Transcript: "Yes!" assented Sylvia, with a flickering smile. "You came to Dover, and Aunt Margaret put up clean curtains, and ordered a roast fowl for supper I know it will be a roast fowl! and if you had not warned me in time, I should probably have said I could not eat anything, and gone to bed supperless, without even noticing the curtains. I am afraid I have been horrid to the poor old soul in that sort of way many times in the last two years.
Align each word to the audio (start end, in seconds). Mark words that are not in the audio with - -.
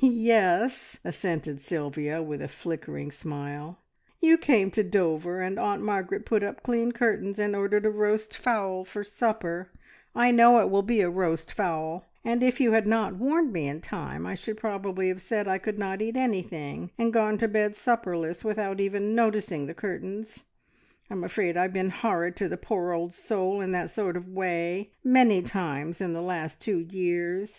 "Yes!" 0.00 0.98
assented 1.04 1.60
Sylvia, 1.60 2.22
with 2.22 2.40
a 2.40 2.48
flickering 2.48 3.10
smile. 3.10 3.76
"You 4.18 4.38
came 4.38 4.70
to 4.70 4.82
Dover, 4.82 5.42
and 5.42 5.58
Aunt 5.58 5.82
Margaret 5.82 6.24
put 6.24 6.42
up 6.42 6.62
clean 6.62 6.92
curtains, 6.92 7.38
and 7.38 7.54
ordered 7.54 7.84
a 7.84 7.90
roast 7.90 8.34
fowl 8.34 8.86
for 8.86 9.04
supper 9.04 9.68
I 10.14 10.30
know 10.30 10.60
it 10.62 10.70
will 10.70 10.80
be 10.80 11.02
a 11.02 11.10
roast 11.10 11.52
fowl! 11.52 12.06
and 12.24 12.42
if 12.42 12.58
you 12.58 12.72
had 12.72 12.86
not 12.86 13.16
warned 13.16 13.52
me 13.52 13.68
in 13.68 13.82
time, 13.82 14.24
I 14.24 14.34
should 14.34 14.56
probably 14.56 15.08
have 15.08 15.20
said 15.20 15.46
I 15.46 15.58
could 15.58 15.78
not 15.78 16.00
eat 16.00 16.16
anything, 16.16 16.90
and 16.96 17.12
gone 17.12 17.36
to 17.36 17.46
bed 17.46 17.76
supperless, 17.76 18.42
without 18.42 18.80
even 18.80 19.14
noticing 19.14 19.66
the 19.66 19.74
curtains. 19.74 20.46
I 21.10 21.12
am 21.12 21.22
afraid 21.22 21.58
I 21.58 21.62
have 21.64 21.74
been 21.74 21.90
horrid 21.90 22.34
to 22.36 22.48
the 22.48 22.56
poor 22.56 22.92
old 22.92 23.12
soul 23.12 23.60
in 23.60 23.72
that 23.72 23.90
sort 23.90 24.16
of 24.16 24.26
way 24.26 24.92
many 25.04 25.42
times 25.42 26.00
in 26.00 26.14
the 26.14 26.22
last 26.22 26.60
two 26.62 26.78
years. 26.88 27.48